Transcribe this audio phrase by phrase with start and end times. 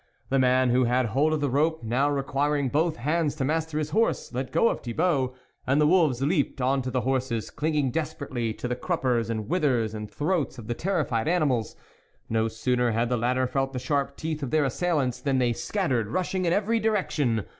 [0.29, 3.91] The man who had hold of the rope, now requiring both hands to master his
[3.91, 5.35] horse, let go of Thibault;
[5.67, 9.47] and the wolves leaped on to the horses, cling ing desperately to the cruppers and
[9.47, 11.75] withers and throats of the terrified animals.
[12.31, 16.07] No sooner had the latter felt the sharp teeth of their assailants, than they scattered,
[16.07, 17.45] rushing in every direction.